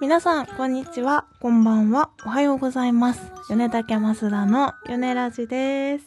[0.00, 1.24] 皆さん、こんにちは。
[1.40, 2.10] こんばんは。
[2.26, 3.32] おはようございます。
[3.48, 6.04] 米竹増田の米ラジです。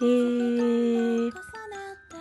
[0.00, 1.32] えー、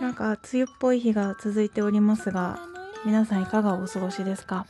[0.01, 2.57] なんか、梅雨っぽい日が続いておりますが、
[3.05, 4.65] 皆さんいかがお過ごしですか？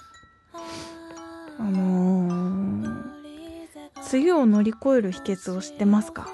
[1.57, 3.03] あのー、
[4.11, 6.27] 梅雨を乗り越える秘訣を知ってますか？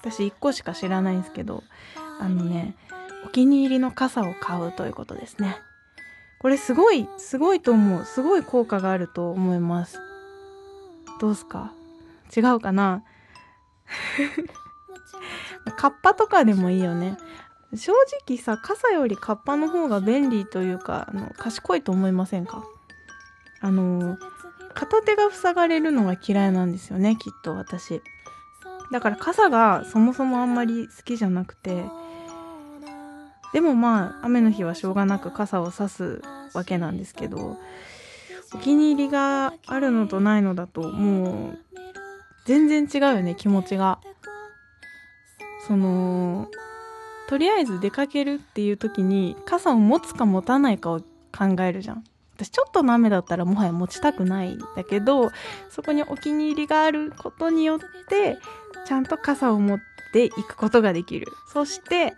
[0.00, 1.64] 私一個しか知らないんですけど、
[2.20, 2.76] あのね、
[3.26, 5.56] お気に入りの傘を買うということですね。
[6.42, 8.04] これすごい、すごいと思う。
[8.04, 9.98] すごい効果があると思います。
[11.20, 11.72] どうすか？
[12.36, 13.04] 違うかな？
[15.76, 17.16] カッパとかでもいいよね。
[17.74, 17.92] 正
[18.26, 22.64] 直さ、傘よりカッパの方が便利というか、あの、賢いと思いませんか？
[23.60, 24.18] あの、
[24.74, 28.02] 片手が塞がれるのが嫌いなんですよね、きっと私。
[28.90, 31.84] だから傘がそもそもあんまり好きじゃなくて、
[33.52, 36.22] でもまあ雨の日はしょうがなく傘を差す
[36.54, 37.58] わけなんですけど
[38.54, 41.58] お気に入りがあるのとないのだともう
[42.46, 44.00] 全然違うよね気持ちが。
[45.66, 46.48] その
[47.28, 52.04] とりあえず出かけるっていう時に傘を持つか持たないかを考えるじゃん。
[52.34, 55.30] 私ちょっとの雨だったらもはや持ちたくないんだけど
[55.70, 57.78] そこにお気に入りがあることによっ
[58.08, 58.38] て
[58.86, 59.78] ちゃんと傘を持っ
[60.12, 61.28] ていくことができる。
[61.52, 62.14] そして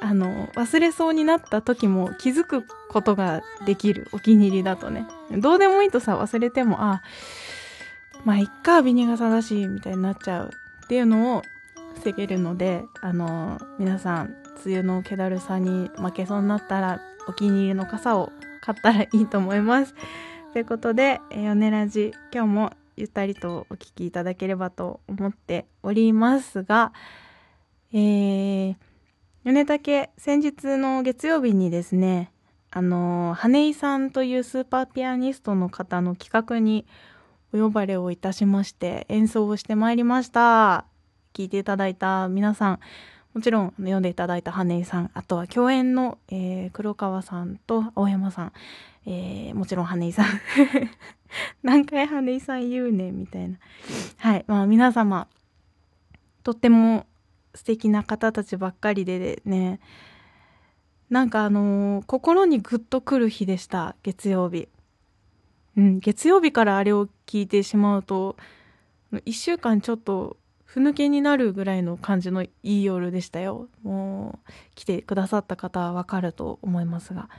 [0.00, 4.08] あの、忘れそうになった時も気づくことができる。
[4.12, 5.06] お気に入りだとね。
[5.30, 7.02] どうでもいいとさ、忘れても、あ、
[8.24, 10.50] まあ、いっか、ビニ傘だし、みたいになっちゃう
[10.84, 11.42] っていうのを
[11.96, 19.94] 防げるので、あの、皆さん、梅雨の気だるさに負けそうになったら、お気に入りの傘を買ったらいいと思います。
[20.52, 26.92] ということで、えヨネラジ、今日もゆったりとお聴きいただければと思っておりますが、
[27.92, 28.76] えー、
[29.44, 32.32] 米竹、先日の月曜日にですね、
[32.70, 36.86] あの、羽井さんというスーパーピアニストの方の企画に
[37.54, 40.86] お呼ばれをいたしまして、演奏をしてまいりました。
[41.34, 42.80] 聞いていただいた皆さん、
[43.32, 48.52] もちろん読んでいただいた羽井さん、あとは共演の、えー、黒川さんと青山さん、
[49.06, 50.26] えー、もちろん羽井さん。
[51.62, 53.56] 何回羽井さん言うねみたいな。
[54.16, 54.44] はい。
[54.48, 55.28] まあ皆様、
[56.42, 57.06] とっても
[57.54, 59.80] 素敵な方たちばっかりでね。
[61.10, 63.96] なんかあのー、心にグッとくる日でした。
[64.02, 64.68] 月曜日。
[65.76, 68.36] うん月曜日からあれを聞いてしまうと
[69.12, 73.68] 1週間ちょっとふぬけになるぐらいの感じのいい夜でしたよ。
[73.82, 77.30] もう来てくださった方はわかると思いますが。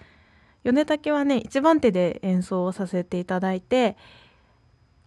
[0.64, 3.98] 米竹はね一番手で演奏をさせていただいて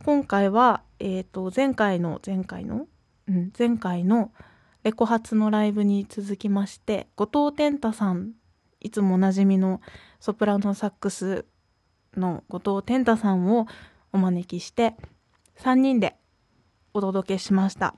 [0.04, 2.86] 今回はえっ、ー、と前回の前回の？
[3.28, 4.30] うん前回の
[4.82, 8.32] 「レコ発のライブに続きまして後藤天太さん
[8.80, 9.80] いつもおなじみの
[10.18, 11.44] ソプラノサックス
[12.16, 13.66] の後藤天太さんを
[14.12, 14.96] お招きして
[15.60, 16.16] 3人で
[16.92, 17.94] お届けしました。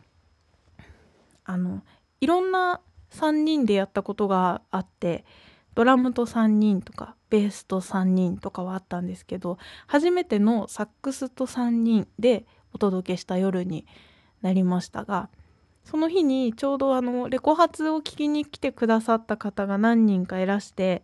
[1.44, 1.82] あの
[2.20, 2.80] いろんな
[3.10, 5.24] 3人でやったことがあって
[5.74, 13.86] ドラムと3人とかベースと3人とかはあったんですけど初めてのサックスと3人でお届けした夜に
[14.40, 15.28] なりましたが
[15.84, 21.02] その日にちょうどあのレコ発を聞きに来てくださった方が何人かいらして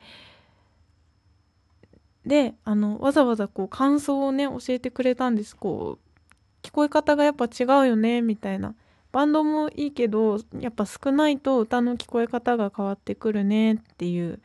[2.27, 5.57] であのわざわざこう感想をね教えてくれたんです。
[5.57, 8.75] こう聞こえ方がやっぱ違うよねみたいな。
[9.13, 14.41] バンドもいいけどやっぱ少ないと歌の聞こえ方が変わってくるねっていう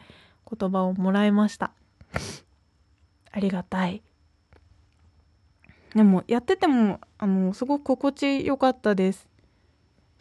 [0.58, 1.72] 言葉をもらいました。
[3.32, 4.02] ありがたい。
[5.94, 9.28] でもやっててもあのすごく心地よかったです。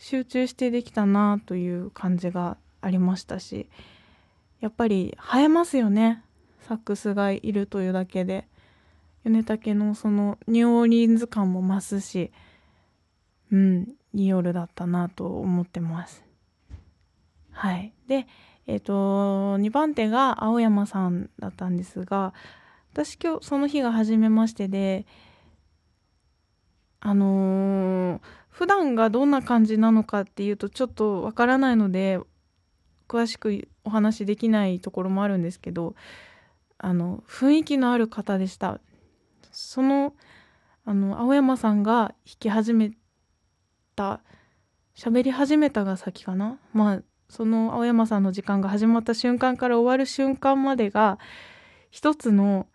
[0.04, 3.70] 集中してできたなという感じがありましたし
[4.60, 6.22] やっぱり映えますよね。
[6.69, 8.47] サックスがいるというだけで。
[9.25, 12.31] 米竹のそのニューオーリンズ感も増すし
[13.50, 16.23] うんいい夜だったなと思ってます。
[17.52, 17.94] はい。
[18.06, 18.26] で
[18.67, 22.34] えっ、ー、と2番手が青山さんだったんですが
[22.93, 25.06] 私今日その日が初めましてで
[27.00, 27.74] あのー
[28.55, 32.21] 普段がどんな感じなのかっていうとちょっとわからないので
[33.09, 35.97] 詳しくお話しできないところもあるんですけど
[36.79, 38.79] あの雰囲気のある方でした。
[39.51, 40.15] その
[40.85, 42.93] あの青山さんが弾き始め
[43.97, 44.21] た
[44.97, 46.61] 喋り始めたが先かな？
[46.73, 51.19] まあその青山さんの時間が始まった瞬間から終わる瞬間までが
[51.91, 52.69] 一つの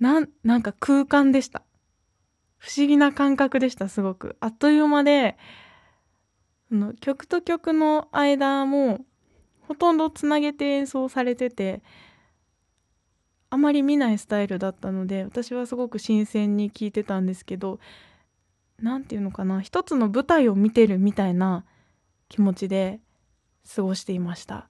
[0.00, 1.62] なんなんか空間でした。
[2.62, 4.36] 不思議な感覚でしたすごく。
[4.38, 5.36] あっという間で
[6.70, 9.00] の曲と曲の間も
[9.62, 11.82] ほとんどつなげて演奏されてて
[13.50, 17.80] あまり見ないスタイルだったので私はすごく新鮮に聞いてたんですけど
[18.78, 21.64] 何て言うのかな一つの舞台を見てるみたいな
[22.28, 23.00] 気持ちで
[23.74, 24.68] 過ごしていました。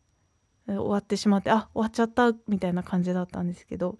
[0.66, 3.98] 終わってしまってあ終わっちゃったみたいな感じだったんですけど。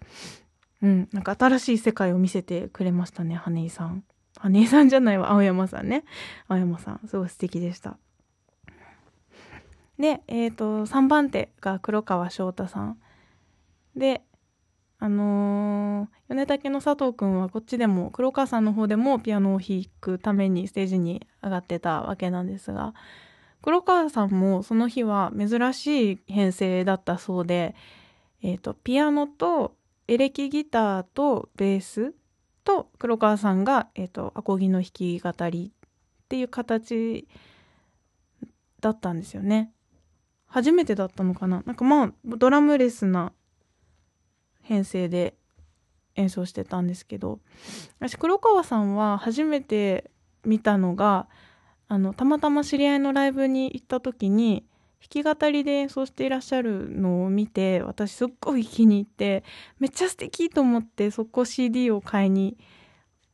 [0.83, 1.09] うん。
[1.11, 4.03] なんか新しい世界を見せてくれましたね羽井さん。
[4.39, 6.03] 羽井さんじゃないわ青山さんね。
[6.47, 7.97] 青山さんすごい素敵でした。
[9.97, 12.99] でえっ、ー、と3番手が黒川翔太さん。
[13.95, 14.21] で
[14.99, 22.93] あのー、米竹の佐藤くんはこっちでも黒川さんの方でもピアノを弾くためにステージに上がってたわけなんですが
[23.61, 27.75] 黒川さんもその日は珍しい編成だったそうで、
[28.41, 29.75] えーと、ピアノと
[30.07, 32.13] エレキギターとベース
[32.63, 37.27] と黒川さんが、えーと、アコギの弾き語りっていう形
[38.81, 39.71] だったんですよね。
[40.47, 43.33] 初めてだったのかななんかまあドラムレスな
[44.61, 45.35] 編成で
[46.15, 47.39] 演奏してたんですけど
[47.99, 50.11] 私黒川さんは初めて
[50.45, 51.27] 見たのが
[51.87, 54.63] あのたまたま知り合いのライブに行った時に
[55.11, 59.43] 弾き語りで演奏していらっしゃるのを見て私すっごい気に入って
[59.79, 62.57] めっちゃ素敵と思ってそこ CD を買いに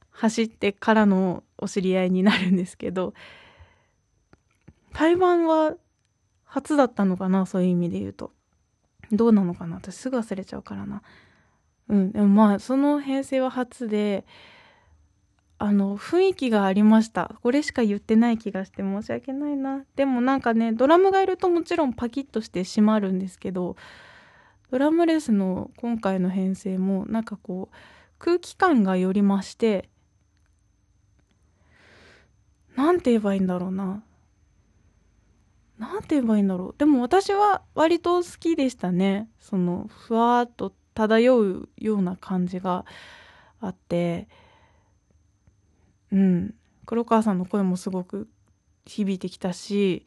[0.10, 3.13] 走ってからのお知り合いになるんですけど
[4.94, 5.75] 台湾は
[6.44, 8.31] 初だったのかなそういう意味で言うと
[9.12, 11.01] どうなのかな私すぐ忘れちゃうからな。
[11.88, 14.25] うん、でもまあその編成は初で
[15.61, 17.35] あの雰囲気がありました。
[17.44, 19.83] これしか言ってない気がして申し訳ないな。
[19.97, 23.75] でもなんかねドラムがいるともちろんパキッとして閉まるんですけど
[24.71, 27.75] ドラムレスの今回の編成もなんかこう
[28.19, 29.89] 空気感がより増して
[32.77, 34.01] 何て言えばいいんだろうな。
[35.77, 36.75] 何て言えばいいんだろう。
[36.77, 39.27] でも私は割と好きでしたね。
[39.41, 42.85] そのふわっと漂うような感じが
[43.59, 44.29] あって。
[46.11, 46.53] うん
[46.85, 48.27] 黒川さんの声もすごく
[48.85, 50.06] 響いてきたし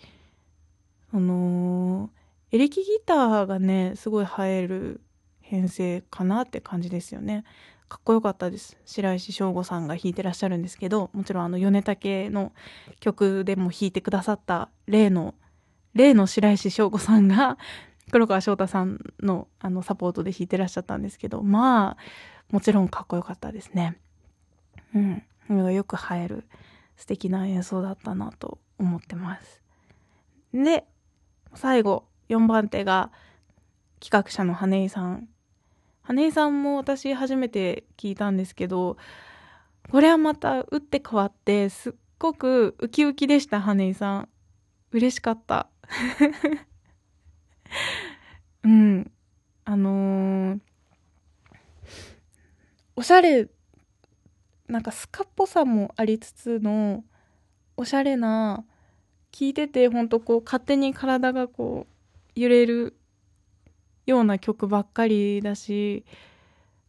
[1.12, 5.00] あのー、エレキギターがねすごい映える
[5.40, 7.44] 編成かなって感じですよね
[7.88, 12.52] かっこよかったです白石翔吾さんが弾いてらっしゃるんですけどもちろんあの米竹の
[13.00, 15.34] 曲でも弾いてくださった例の
[15.94, 17.58] 例の白石翔吾さんが
[18.10, 21.96] 黒川翔太さんのあのサポートで弾いてらっしゃったんですけどまあ
[22.50, 23.99] もちろんかっこよかったですね。
[24.94, 25.22] うん。
[25.48, 26.44] よく映える
[26.96, 29.62] 素敵な演奏だったなと思ってます。
[30.52, 30.84] で
[31.54, 33.10] 最後4番手が
[34.00, 35.28] 企画者の羽井さん。
[36.02, 38.96] 羽井さんも私初めて聞いたんですけど
[39.90, 44.28] これはまた打って変わってすっごくウキウキでした羽井さん。
[44.92, 45.68] 嬉しかった。
[48.62, 49.10] うん。
[49.64, 50.60] あのー、
[52.94, 53.48] おしゃれ、
[54.72, 57.04] なんかスカっぽさもありつつの、
[57.76, 58.64] おしゃれな、
[59.30, 62.96] 聞いててほんとこう勝手に体がこう揺れる
[64.06, 66.04] ような曲ばっかりだし、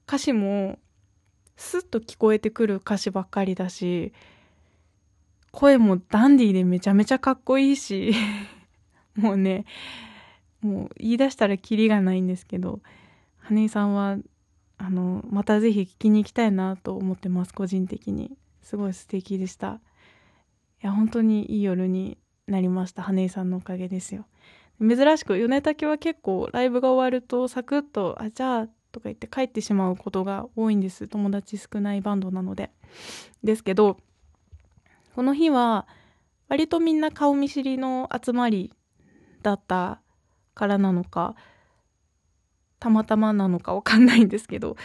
[0.08, 0.80] 歌詞も
[1.58, 4.14] スッと聞こえてくる歌詞ばっかりだし、
[5.52, 8.14] 声もダンディーでめちゃめちゃかっこいいし
[9.16, 9.66] もうね
[10.62, 12.82] もう言い出したらキリがないんですけど
[13.38, 14.18] 羽井さんは
[14.84, 18.38] あのまた是非聞きに行きたいなと思ってます個人的に。
[18.62, 19.80] すごい素敵でした。
[20.82, 24.26] いや本当にいい夜になりました羽井さんのおかげですよ。
[24.82, 31.08] 珍しく米竹は結構ライブが終わるとサクッと「あじゃあ」とか言って帰ってしまうことが多いんです。
[31.08, 32.72] 友達少ないバンドなので。
[33.44, 33.98] ですけど
[35.16, 35.88] この日は
[36.50, 38.74] 割とみんな顔見知りの集まり
[39.42, 40.02] だった
[40.54, 41.36] からなのか
[42.84, 44.76] たまたまなのかわかんないんですけど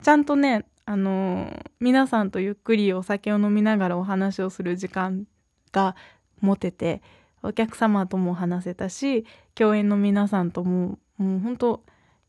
[0.00, 1.48] ちゃんとねあの、
[1.80, 5.26] 皆さんとゆっくりお酒を飲みながらお話をする時間
[5.72, 5.96] が
[6.40, 7.02] 持てて
[7.42, 11.82] お客様とも話せたし共演の皆さんとももう本当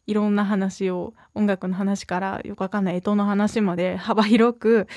[0.08, 4.88] いろんな話を音楽の話からよくわかんない干支の話まで幅広く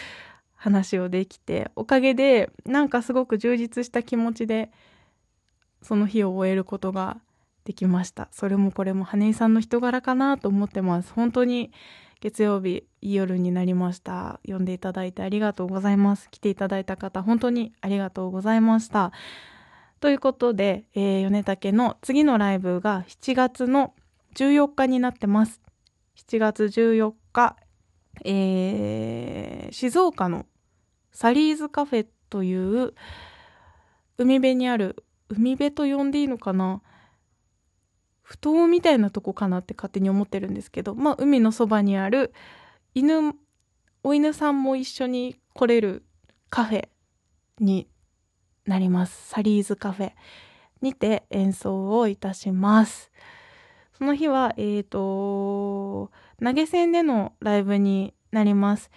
[0.54, 4.70] 話をできておかげでなんかすごく充実した気持ちで
[5.82, 7.18] その日を終えることが
[7.66, 8.28] できました。
[8.30, 11.12] それもこれも羽井さんの人柄かなと思ってます。
[11.12, 11.72] 本当に
[12.20, 14.40] 月曜日いい夜になりました。
[14.46, 16.30] 読んでいただいてありがとうございます。
[16.30, 19.12] 来ていただいた方本当にありがとうございました。
[20.00, 23.94] ということで、えー、米竹の次のライブが7月の
[24.36, 25.60] 14日になってます。
[26.16, 27.56] 7月14日
[28.24, 30.46] えー、静岡の
[31.12, 32.94] サリーズカフェという
[34.18, 36.80] 海辺にある海辺と呼んでいいのかな？
[38.28, 42.32] 埠頭みたいなとこかなって勝手に思ってるんですけど、まあ、海のそばにある
[42.94, 43.34] 犬、
[44.02, 46.04] お犬さんも一緒に来れる
[46.50, 46.88] カフェ
[47.60, 47.88] に
[48.66, 49.28] なります。
[49.28, 50.12] サリーズカフェ
[50.82, 53.12] にて演奏をいたします。
[53.96, 56.10] その日は、えっ、ー、と、
[56.42, 58.90] 投げ銭でのライブになります。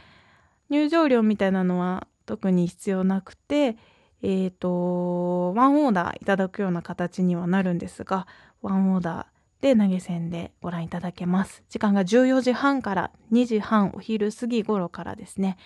[0.70, 3.78] 入場料みたいなのは特に必要なくて、
[4.22, 8.28] えっ、ー、と、ワンオーダーいただくような形にはなるんですが、
[8.62, 11.64] ワンオーダーで投げ銭でご覧いただけます。
[11.70, 15.58] 時間が14時半から2時半お昼過ぎ頃からですね、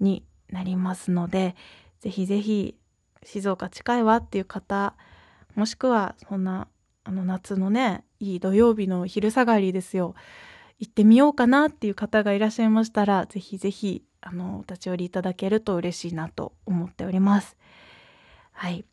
[0.00, 1.56] になりますので、
[2.00, 2.76] ぜひぜひ
[3.24, 4.94] 静岡近いわっていう方、
[5.54, 6.68] もしくはそんな
[7.04, 10.14] あの夏のね、いい土曜日の昼下がりですよ。
[10.78, 17.56] 行ってみようかなっていう方がいらっしゃいましたら、ぜひぜひ、あの、お立ち寄りいただけると嬉しいなと思っております。
[18.52, 18.84] はい。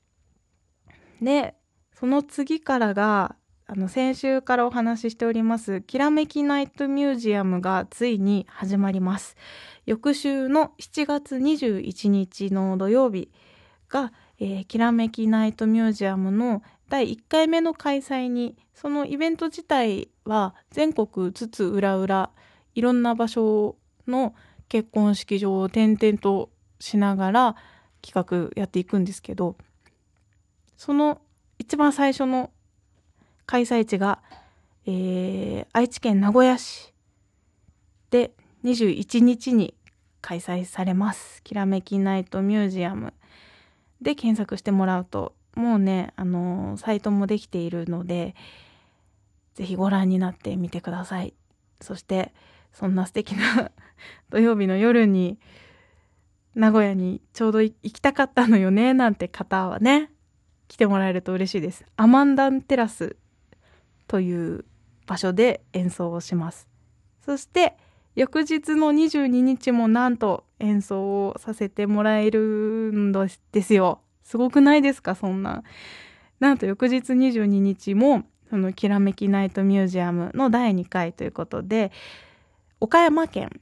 [1.21, 1.55] で、
[1.97, 3.35] その次からが、
[3.67, 9.35] あの、先週からお話ししております、きらめきナイトミュージアムがついに始まります。
[9.85, 13.31] 翌週の7月21日の土曜日
[13.89, 22.31] が、えー、きらめきナイトミュージアムの第1回目の開催にそのイベント自体は全国津々浦々
[22.73, 23.75] いろんな場所
[24.07, 24.35] の
[24.69, 26.49] 結婚式場を転々と
[26.79, 27.55] しながら
[28.01, 29.55] 企画やっていくんですけど
[30.77, 31.21] その
[31.59, 32.51] 一番最初の
[33.45, 34.19] 開催地が、
[34.85, 36.93] えー、愛知県名古屋市
[38.11, 38.31] で
[38.63, 39.73] 21日に
[40.21, 41.43] 開催されます。
[41.43, 43.13] きらめきナイトミュージアム
[44.01, 48.35] で検索してもらうともうね、あのー、サイトもできているので、
[49.55, 51.33] ぜひご覧になってみてください。
[51.81, 52.33] そして、
[52.73, 53.71] そんな素敵な
[54.29, 55.39] 土曜日の夜に、
[56.55, 60.11] 名古屋にちょうど行きたかったのよね、なんて方はね、
[60.67, 61.85] 来てもらえると嬉しいです。
[61.95, 63.15] アマンダンテラス
[64.07, 64.65] という
[65.05, 66.67] 場所で演奏をします。
[67.25, 67.77] そして、
[68.15, 72.39] 翌日の22日もなんと演奏をさせてもらえる
[72.93, 73.11] ん
[73.51, 74.01] ですよ。
[74.23, 75.15] すごくないですか？
[75.15, 75.63] そんな。
[76.39, 81.91] なんと翌日22日も、そのきらめきナイトミュージアムの第2回ということで、
[82.79, 83.59] 岡山県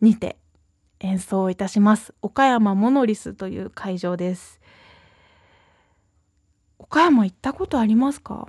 [0.00, 0.36] にて
[1.00, 2.14] 演奏いたします。
[2.22, 4.59] 岡山モノリスという会場です。
[6.90, 8.48] 岡山行ったことありますか？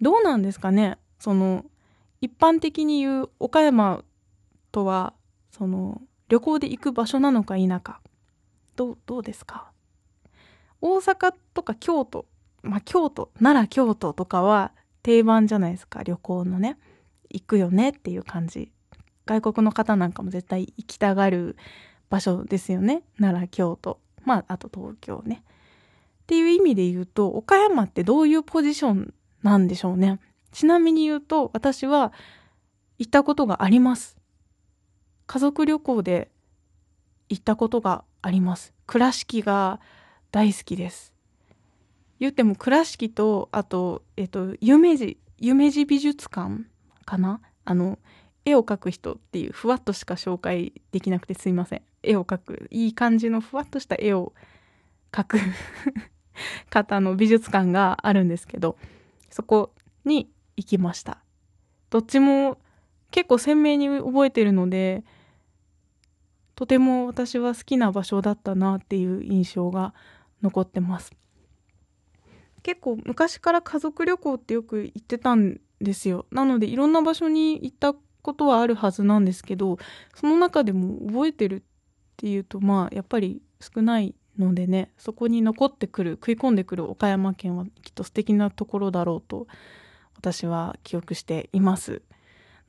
[0.00, 0.98] どうなんですかね？
[1.20, 1.64] その、
[2.20, 4.02] 一般的に言う岡山
[4.72, 5.14] とは、
[5.52, 8.00] その、旅行で行く場所なのか否か。
[8.74, 9.70] ど、どうですか？
[10.80, 12.26] 大阪とか京都、
[12.62, 14.72] まあ、京都、奈良、京都とかは
[15.04, 16.76] 定番じゃないですか、旅行のね。
[17.30, 18.72] 行くよねっていう感じ。
[19.26, 21.56] 外国の方なんかも絶対行きたがる
[22.10, 23.04] 場所ですよね。
[23.20, 24.00] 奈良、京都。
[24.24, 25.44] まあ、あと東京ね。
[26.28, 30.20] っていう意味で言うと、岡山ってどういうポジションなんでしょうね。
[30.52, 32.12] ちなみに言うと、私は
[32.98, 34.18] 行ったことがあります。
[35.26, 36.30] 家族旅行で
[37.30, 38.74] 行ったことがあります。
[38.86, 39.80] 倉敷が
[40.30, 41.14] 大好きです。
[42.20, 46.64] 言っても倉敷と、あと、えっと、夢二、夢二美術館
[47.06, 47.40] かな？
[47.64, 47.98] あの、
[48.44, 51.82] 絵を描く人っていうふわっとしか紹介できなくてすいません。
[52.02, 54.34] 絵を描く、いい感じのふわっとした絵を
[55.10, 55.38] 描く
[56.70, 58.76] 方の美術館があるんですけど、
[59.30, 59.72] そこ
[60.04, 61.18] に行きました。
[61.90, 62.58] どっちも
[63.10, 65.04] 結構鮮明に覚えてるので、
[66.58, 69.94] とても私は好きな場所だったなっていう印象が
[70.42, 71.12] 残ってます
[72.64, 79.78] 結構昔から家族旅行ってよく行ってたんですよなのでいろんな場所に行ったことはあるはずなんですけど
[80.16, 81.62] その中でも覚えてるっ
[82.16, 89.46] ていうとまあやっぱり少ないのでねそこに残ってくる食い込んでくる岡山県はきっと素敵なところだろうと
[90.16, 92.02] 私は記憶しています。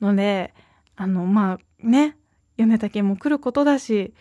[0.00, 0.54] ので
[0.96, 2.16] あのまあね
[2.56, 4.14] 米竹も来ることだし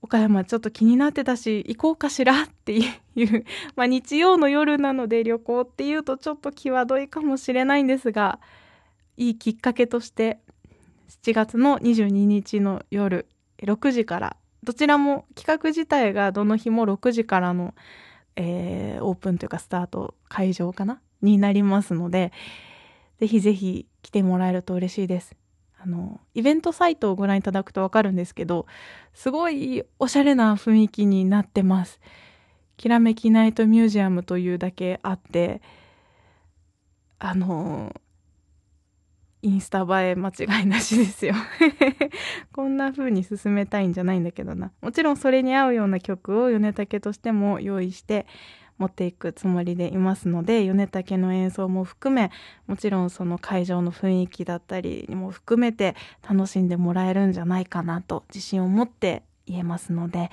[0.00, 8.38] 岡山ちょっと気になってたし、行こうかしらっていう、 まあ日曜の夜なので旅行っていうとちょっと際どいかもしれないんですが、
[9.16, 10.40] いいきっかけとして、
[11.08, 13.26] 7月の22日の夜
[13.58, 14.36] 6時から、
[14.68, 17.74] どちらも企画自体がどの日も6時からの、
[18.36, 21.00] えー、オープンというかスタート会場かな？
[21.22, 22.34] になりますので、
[23.18, 25.34] ぜひぜひ来てもらえると嬉しいです。
[25.80, 28.66] あの、イベントサイトをご覧いただくとわかるんですけど、
[29.14, 31.98] すごいおしゃれな雰囲気になってます。
[32.76, 35.62] きらめきナイトミュージアムというだけあって、
[37.18, 37.98] あの、
[39.42, 41.34] インスタ映え間違いなしですよ
[42.52, 44.72] こんな風に進めたいんじゃないんだけどな。
[44.80, 48.26] もちろんそれに合うような曲を米竹としても用意して
[48.78, 52.30] 持っていくつもりでいますので米竹の演奏も含め
[52.66, 55.96] もちろんその会場の雰囲気だったりも含めて
[56.28, 60.30] 楽しんでもらえるんじゃないかなと自信を持って言えますので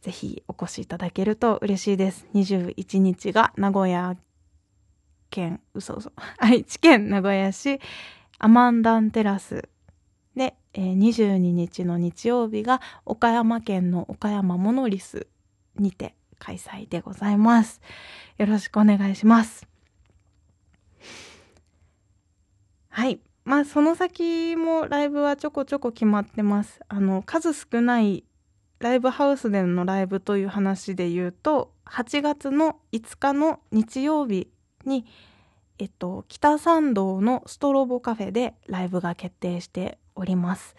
[0.00, 2.26] ぜひお越しいただけると嬉しいです。
[2.34, 4.16] 21日が名古屋
[5.30, 7.80] 県、嘘嘘、 愛知県名古屋市
[8.38, 9.68] アマンダンテラス
[10.36, 15.26] で、えー、22日の日曜日が岡山県の岡山モノリス
[15.76, 17.80] にて開催でございます。
[18.36, 19.66] よろしくお願いします。
[22.88, 23.20] はい。
[23.44, 26.80] まあ、その先もライブはちょこちょこ決まってます。
[26.88, 28.24] あの、数少ない
[28.78, 34.48] ライブハウスでのライブという話で言うと、8月の5日の日曜日
[34.84, 35.06] に、
[35.78, 40.76] えっと、北参道のストロボカフェでライブが決定しております。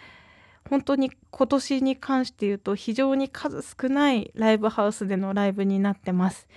[0.70, 6.48] 本当に今年に関して言うと非常に数少ないライブハウスでのライブになってます。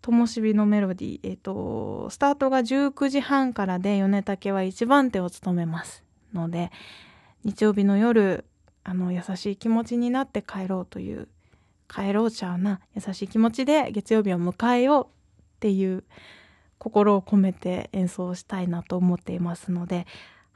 [0.00, 6.70] ともしびのメロディー、えっ、と、スタートが19時半からで米竹は一番手を務めますので、
[7.44, 8.44] 日曜日の夜、
[8.84, 11.28] あの、優しい気持ちになって帰ろうという、
[11.88, 15.10] 帰ろうちゃうな、優しい気持ちで月曜日を迎えようっ
[15.58, 16.04] ていう
[16.86, 20.06] 心を込めて演奏したいなと思っていますので、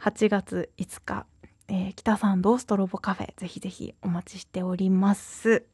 [0.00, 1.26] 8月5日、
[1.66, 5.64] えー、北参道ストロボカフェ、ぜひぜひお待ちしております。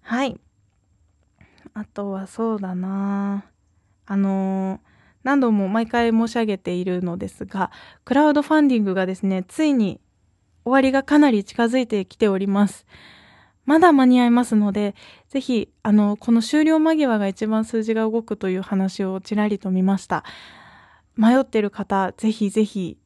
[0.00, 0.38] はい。
[1.72, 3.46] あとはそうだな
[4.06, 4.80] あのー、
[5.24, 7.72] 何度も毎回申し上げているのですが、
[8.04, 10.00] クラウドファンディングがですね、ついに
[10.62, 12.86] 終わりがかなり近づいてきております。
[13.64, 14.94] まだ間に合いますので、
[15.28, 20.24] ぜひ、あの、この終了間際が一番数字が動くという話をちらりと見ました。
[21.16, 22.98] 迷ってる方、ぜひぜひ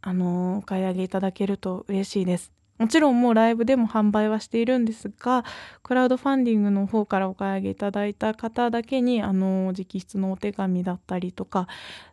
[0.00, 2.52] あのお買い上げいただけると嬉しいです。
[2.78, 5.44] もちろんもうライブでも販売はしているんですが、
[5.82, 11.66] クラウドファンディングの方からお買い上げいただいた方だけに、あの、直筆のお手紙だったりとか、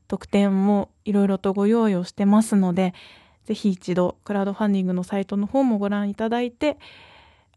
[0.07, 2.95] 特典もいろいろとご用意をしてますので、
[3.43, 6.79] ぜひ一度、クラウドファンディングのサイトの方もご覧いただいて、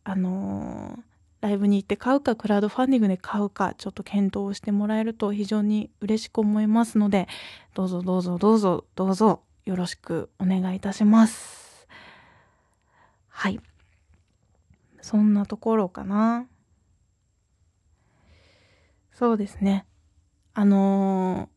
[0.09, 0.99] あの
[1.43, 7.29] ライブに行って買うか、クラウドファンディングで買うか、ちょっと検討してもらえると非常に嬉しく思いますので、
[7.75, 11.87] どうぞどうぞどうぞどうぞよろしくお願いいたします。
[13.29, 13.61] はい。
[15.03, 16.47] そんなところかな。
[19.13, 19.85] そうですね。
[20.55, 21.49] あのー、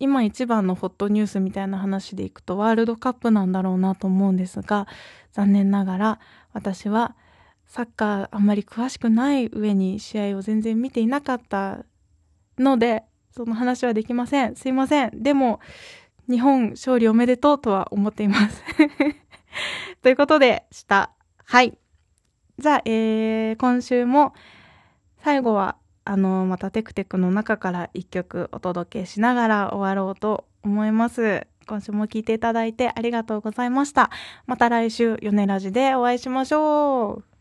[0.00, 4.86] 今一番のホットニュースみたいな話でいくとワールドカップなんだろうなと思うんですが、
[5.32, 6.20] 残念ながら
[6.52, 7.16] 私は
[7.66, 11.84] サッカーあんまり詳しくない上に試合を全然見ていなかった
[12.58, 14.54] ので、その話はできません。
[14.54, 15.22] すいません。
[15.22, 15.60] でも、
[16.30, 18.62] 日本勝利おめでとうとは思っています
[20.02, 21.10] ということでした。
[21.44, 21.76] はい。
[22.58, 24.34] じゃあ、えー、今週も
[25.18, 31.46] 最後は、あの、またテクテクの中から一曲お届けしながら終わろうと思います。
[31.66, 34.10] 今週も聴いていただいてありがとうございました。
[34.46, 37.33] また来週、ヨネラジでお会いしましょう。